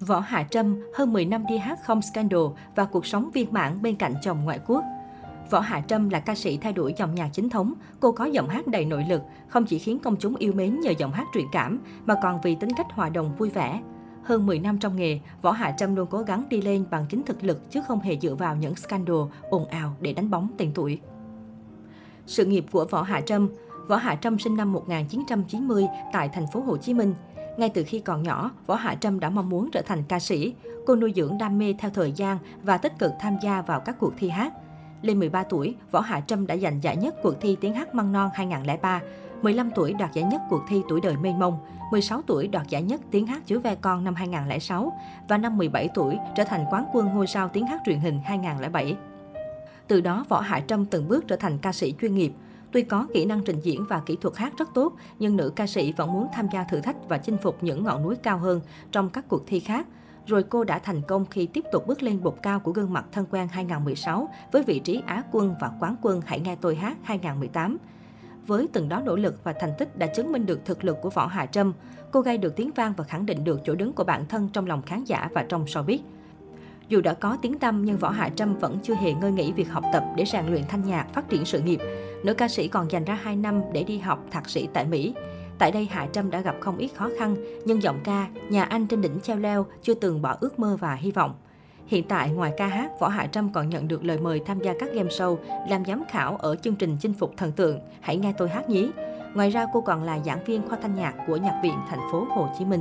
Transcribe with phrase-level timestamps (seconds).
[0.00, 2.40] Võ Hạ Trâm hơn 10 năm đi hát không scandal
[2.74, 4.84] và cuộc sống viên mãn bên cạnh chồng ngoại quốc.
[5.50, 7.74] Võ Hạ Trâm là ca sĩ thay đổi dòng nhạc chính thống.
[8.00, 10.90] Cô có giọng hát đầy nội lực, không chỉ khiến công chúng yêu mến nhờ
[10.90, 13.82] giọng hát truyền cảm, mà còn vì tính cách hòa đồng vui vẻ.
[14.22, 17.22] Hơn 10 năm trong nghề, Võ Hạ Trâm luôn cố gắng đi lên bằng chính
[17.22, 19.16] thực lực chứ không hề dựa vào những scandal,
[19.50, 21.00] ồn ào để đánh bóng tên tuổi.
[22.26, 23.48] Sự nghiệp của Võ Hạ Trâm
[23.88, 27.14] Võ Hạ Trâm sinh năm 1990 tại thành phố Hồ Chí Minh.
[27.58, 30.54] Ngay từ khi còn nhỏ, Võ Hạ Trâm đã mong muốn trở thành ca sĩ.
[30.86, 33.96] Cô nuôi dưỡng đam mê theo thời gian và tích cực tham gia vào các
[33.98, 34.52] cuộc thi hát.
[35.02, 38.12] Lên 13 tuổi, Võ Hạ Trâm đã giành giải nhất cuộc thi tiếng hát măng
[38.12, 39.00] non 2003.
[39.42, 41.58] 15 tuổi đoạt giải nhất cuộc thi tuổi đời mênh mông,
[41.90, 44.92] 16 tuổi đoạt giải nhất tiếng hát chứa ve con năm 2006
[45.28, 48.96] và năm 17 tuổi trở thành quán quân ngôi sao tiếng hát truyền hình 2007.
[49.88, 52.32] Từ đó, Võ Hạ Trâm từng bước trở thành ca sĩ chuyên nghiệp.
[52.72, 55.66] Tuy có kỹ năng trình diễn và kỹ thuật hát rất tốt, nhưng nữ ca
[55.66, 58.60] sĩ vẫn muốn tham gia thử thách và chinh phục những ngọn núi cao hơn
[58.92, 59.86] trong các cuộc thi khác.
[60.26, 63.04] Rồi cô đã thành công khi tiếp tục bước lên bục cao của gương mặt
[63.12, 66.96] thân quen 2016 với vị trí Á quân và quán quân Hãy nghe tôi hát
[67.02, 67.78] 2018.
[68.46, 71.10] Với từng đó nỗ lực và thành tích đã chứng minh được thực lực của
[71.10, 71.72] Võ Hà Trâm,
[72.10, 74.66] cô gây được tiếng vang và khẳng định được chỗ đứng của bản thân trong
[74.66, 75.98] lòng khán giả và trong showbiz.
[76.88, 79.70] Dù đã có tiếng tăm nhưng Võ Hạ Trâm vẫn chưa hề ngơi nghỉ việc
[79.70, 81.80] học tập để rèn luyện thanh nhạc, phát triển sự nghiệp.
[82.22, 85.14] Nữ ca sĩ còn dành ra 2 năm để đi học thạc sĩ tại Mỹ.
[85.58, 88.86] Tại đây Hạ Trâm đã gặp không ít khó khăn, nhưng giọng ca, nhà anh
[88.86, 91.34] trên đỉnh treo leo chưa từng bỏ ước mơ và hy vọng.
[91.86, 94.74] Hiện tại, ngoài ca hát, Võ Hạ Trâm còn nhận được lời mời tham gia
[94.78, 95.36] các game show,
[95.68, 98.88] làm giám khảo ở chương trình Chinh phục thần tượng, Hãy nghe tôi hát nhí.
[99.34, 102.26] Ngoài ra, cô còn là giảng viên khoa thanh nhạc của Nhạc viện thành phố
[102.30, 102.80] Hồ Chí Minh.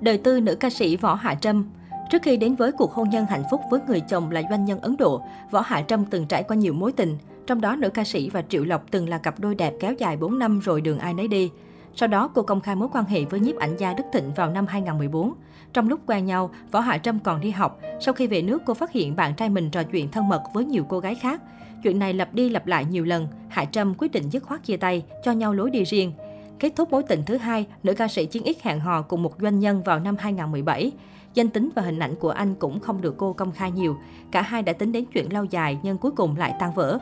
[0.00, 1.64] Đời tư nữ ca sĩ Võ Hạ Trâm
[2.10, 4.80] Trước khi đến với cuộc hôn nhân hạnh phúc với người chồng là doanh nhân
[4.80, 7.18] Ấn Độ, Võ Hạ Trâm từng trải qua nhiều mối tình.
[7.46, 10.16] Trong đó, nữ ca sĩ và Triệu Lộc từng là cặp đôi đẹp kéo dài
[10.16, 11.50] 4 năm rồi đường ai nấy đi.
[11.94, 14.50] Sau đó, cô công khai mối quan hệ với nhiếp ảnh gia Đức Thịnh vào
[14.50, 15.34] năm 2014.
[15.72, 17.80] Trong lúc quen nhau, Võ Hạ Trâm còn đi học.
[18.00, 20.64] Sau khi về nước, cô phát hiện bạn trai mình trò chuyện thân mật với
[20.64, 21.42] nhiều cô gái khác.
[21.82, 23.28] Chuyện này lặp đi lặp lại nhiều lần.
[23.48, 26.12] Hạ Trâm quyết định dứt khoát chia tay, cho nhau lối đi riêng.
[26.60, 29.34] Kết thúc mối tình thứ hai, nữ ca sĩ chiến ít hẹn hò cùng một
[29.40, 30.92] doanh nhân vào năm 2017.
[31.34, 33.96] Danh tính và hình ảnh của anh cũng không được cô công khai nhiều.
[34.30, 36.98] Cả hai đã tính đến chuyện lâu dài nhưng cuối cùng lại tan vỡ.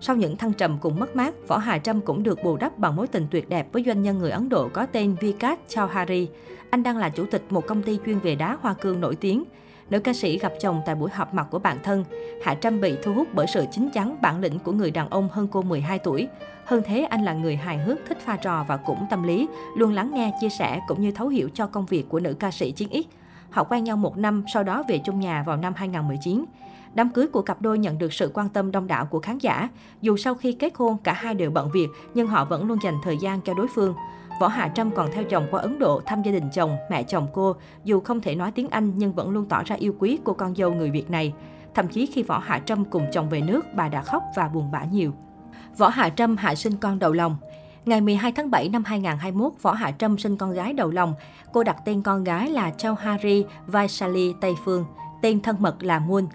[0.00, 2.96] Sau những thăng trầm cùng mất mát, Võ Hà Trâm cũng được bù đắp bằng
[2.96, 6.28] mối tình tuyệt đẹp với doanh nhân người Ấn Độ có tên Vikas Chauhari.
[6.70, 9.44] Anh đang là chủ tịch một công ty chuyên về đá hoa cương nổi tiếng.
[9.90, 12.04] Nữ ca sĩ gặp chồng tại buổi họp mặt của bạn thân.
[12.44, 15.28] Hạ Trâm bị thu hút bởi sự chính chắn, bản lĩnh của người đàn ông
[15.32, 16.28] hơn cô 12 tuổi.
[16.64, 19.92] Hơn thế, anh là người hài hước, thích pha trò và cũng tâm lý, luôn
[19.92, 22.72] lắng nghe, chia sẻ cũng như thấu hiểu cho công việc của nữ ca sĩ
[22.72, 23.06] chiến X.
[23.50, 26.44] Họ quen nhau một năm, sau đó về chung nhà vào năm 2019.
[26.94, 29.68] Đám cưới của cặp đôi nhận được sự quan tâm đông đảo của khán giả.
[30.00, 32.94] Dù sau khi kết hôn, cả hai đều bận việc, nhưng họ vẫn luôn dành
[33.04, 33.94] thời gian cho đối phương.
[34.38, 37.26] Võ Hạ Trâm còn theo chồng qua Ấn Độ thăm gia đình chồng, mẹ chồng
[37.32, 37.56] cô.
[37.84, 40.54] Dù không thể nói tiếng Anh nhưng vẫn luôn tỏ ra yêu quý cô con
[40.54, 41.32] dâu người Việt này.
[41.74, 44.70] Thậm chí khi Võ Hạ Trâm cùng chồng về nước, bà đã khóc và buồn
[44.70, 45.12] bã nhiều.
[45.78, 47.36] Võ Hạ Trâm hạ sinh con đầu lòng.
[47.84, 51.14] Ngày 12 tháng 7 năm 2021, Võ Hạ Trâm sinh con gái đầu lòng.
[51.52, 54.84] Cô đặt tên con gái là Chauhari Vaishali Tây Phương,
[55.22, 56.26] tên thân mật là Moon.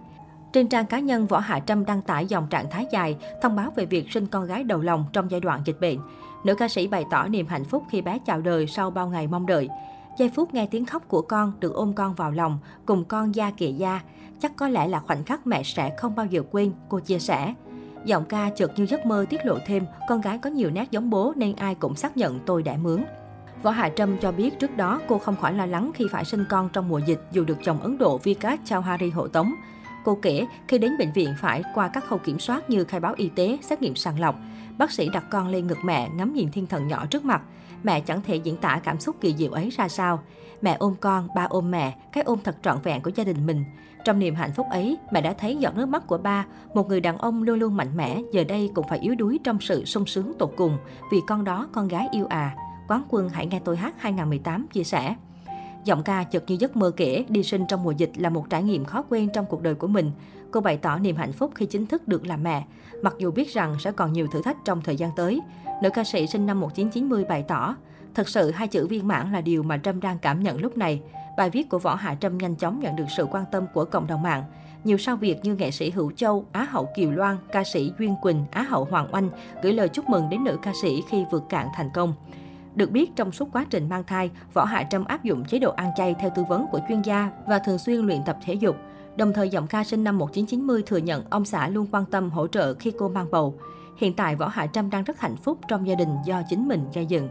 [0.53, 3.72] Trên trang cá nhân, Võ Hạ Trâm đăng tải dòng trạng thái dài thông báo
[3.75, 6.00] về việc sinh con gái đầu lòng trong giai đoạn dịch bệnh.
[6.44, 9.28] Nữ ca sĩ bày tỏ niềm hạnh phúc khi bé chào đời sau bao ngày
[9.28, 9.69] mong đợi.
[10.17, 13.51] Giây phút nghe tiếng khóc của con, được ôm con vào lòng, cùng con da
[13.51, 14.01] kề da.
[14.39, 17.53] Chắc có lẽ là khoảnh khắc mẹ sẽ không bao giờ quên, cô chia sẻ.
[18.06, 21.09] Giọng ca chợt như giấc mơ tiết lộ thêm, con gái có nhiều nét giống
[21.09, 23.03] bố nên ai cũng xác nhận tôi đã mướn.
[23.63, 26.45] Võ Hạ Trâm cho biết trước đó cô không khỏi lo lắng khi phải sinh
[26.50, 29.53] con trong mùa dịch dù được chồng Ấn Độ Vikas Chauhari hộ tống.
[30.03, 33.13] Cô kể, khi đến bệnh viện phải qua các khâu kiểm soát như khai báo
[33.17, 34.35] y tế, xét nghiệm sàng lọc.
[34.78, 37.41] Bác sĩ đặt con lên ngực mẹ, ngắm nhìn thiên thần nhỏ trước mặt.
[37.84, 40.23] Mẹ chẳng thể diễn tả cảm xúc kỳ diệu ấy ra sao.
[40.62, 43.63] Mẹ ôm con, ba ôm mẹ, cái ôm thật trọn vẹn của gia đình mình.
[44.06, 47.01] Trong niềm hạnh phúc ấy, mẹ đã thấy giọt nước mắt của ba, một người
[47.01, 50.06] đàn ông luôn luôn mạnh mẽ, giờ đây cũng phải yếu đuối trong sự sung
[50.06, 50.78] sướng tột cùng,
[51.12, 52.56] vì con đó con gái yêu à.
[52.88, 55.16] Quán quân Hãy nghe tôi hát 2018 chia sẻ.
[55.86, 58.63] Giọng ca chợt như giấc mơ kể, đi sinh trong mùa dịch là một trải
[58.63, 60.12] nghiệm khó quên trong cuộc đời của mình.
[60.51, 62.66] Cô bày tỏ niềm hạnh phúc khi chính thức được làm mẹ,
[63.01, 65.42] mặc dù biết rằng sẽ còn nhiều thử thách trong thời gian tới.
[65.83, 67.75] Nữ ca sĩ sinh năm 1990 bày tỏ,
[68.16, 71.01] Thật sự hai chữ viên mãn là điều mà Trâm đang cảm nhận lúc này.
[71.38, 74.07] Bài viết của Võ Hạ Trâm nhanh chóng nhận được sự quan tâm của cộng
[74.07, 74.44] đồng mạng.
[74.84, 78.16] Nhiều sao Việt như nghệ sĩ Hữu Châu, Á hậu Kiều Loan, ca sĩ Duyên
[78.22, 79.30] Quỳnh, Á hậu Hoàng Oanh
[79.63, 82.13] gửi lời chúc mừng đến nữ ca sĩ khi vượt cạn thành công.
[82.75, 85.71] Được biết, trong suốt quá trình mang thai, Võ Hạ Trâm áp dụng chế độ
[85.71, 88.75] ăn chay theo tư vấn của chuyên gia và thường xuyên luyện tập thể dục.
[89.15, 92.47] Đồng thời, giọng ca sinh năm 1990 thừa nhận ông xã luôn quan tâm hỗ
[92.47, 93.59] trợ khi cô mang bầu.
[93.97, 96.85] Hiện tại, Võ Hạ Trâm đang rất hạnh phúc trong gia đình do chính mình
[96.94, 97.29] gây dựng.